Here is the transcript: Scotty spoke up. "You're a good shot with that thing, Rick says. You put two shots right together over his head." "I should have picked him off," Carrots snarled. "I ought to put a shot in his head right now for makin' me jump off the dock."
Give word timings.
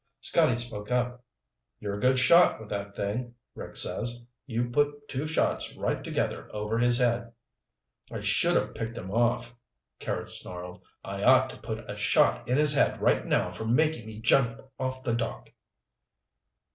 Scotty 0.19 0.55
spoke 0.55 0.89
up. 0.89 1.23
"You're 1.79 1.93
a 1.93 1.99
good 1.99 2.17
shot 2.17 2.59
with 2.59 2.69
that 2.69 2.95
thing, 2.95 3.35
Rick 3.53 3.75
says. 3.77 4.25
You 4.47 4.71
put 4.71 5.07
two 5.07 5.27
shots 5.27 5.75
right 5.77 6.03
together 6.03 6.49
over 6.55 6.79
his 6.79 6.97
head." 6.97 7.31
"I 8.11 8.21
should 8.21 8.55
have 8.55 8.73
picked 8.73 8.97
him 8.97 9.11
off," 9.11 9.53
Carrots 9.99 10.39
snarled. 10.39 10.81
"I 11.03 11.21
ought 11.21 11.51
to 11.51 11.57
put 11.61 11.87
a 11.87 11.95
shot 11.95 12.49
in 12.49 12.57
his 12.57 12.73
head 12.73 12.99
right 12.99 13.23
now 13.27 13.51
for 13.51 13.65
makin' 13.65 14.07
me 14.07 14.19
jump 14.21 14.59
off 14.79 15.03
the 15.03 15.13
dock." 15.13 15.51